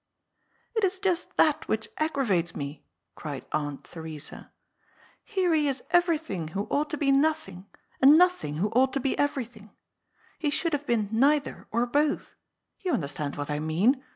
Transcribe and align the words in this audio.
"It 0.75 0.83
is 0.83 0.97
just 0.97 1.37
that 1.37 1.67
which 1.67 1.93
aggravates^ 1.97 2.55
me," 2.55 2.83
cried 3.13 3.45
Aunt 3.51 3.83
216 3.83 3.83
GOD'S 3.83 3.85
FOOL. 3.85 3.99
Theresa. 4.01 4.51
^' 4.51 4.51
Here 5.23 5.51
lie 5.51 5.57
is 5.57 5.83
eyerything 5.93 6.49
who 6.55 6.63
ought 6.71 6.89
to 6.89 6.97
be 6.97 7.11
nothing, 7.11 7.67
and 8.01 8.17
nothing 8.17 8.55
who 8.55 8.69
ought 8.69 8.93
to 8.93 8.99
be 8.99 9.15
everything. 9.19 9.69
He 10.39 10.49
should 10.49 10.73
have 10.73 10.87
been 10.87 11.07
neither 11.11 11.67
or 11.69 11.85
both; 11.85 12.33
you 12.79 12.93
understand 12.93 13.35
what 13.35 13.51
I 13.51 13.59
mean. 13.59 14.03